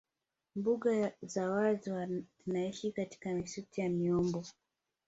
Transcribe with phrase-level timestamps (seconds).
[0.55, 4.45] Mbuga za wazi zinaishia katika misitu ya miombo